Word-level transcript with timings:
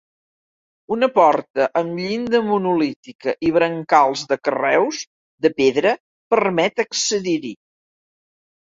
Una 0.95 1.09
porta 1.17 1.67
amb 1.81 2.01
llinda 2.05 2.41
monolítica 2.47 3.35
i 3.51 3.53
brancals 3.61 4.25
de 4.33 4.41
carreus 4.49 5.03
de 5.47 5.55
pedra 5.63 5.97
permet 6.37 6.85
accedir-hi. 6.89 7.59